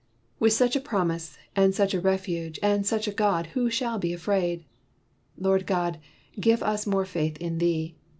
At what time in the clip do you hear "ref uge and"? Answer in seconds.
1.99-2.87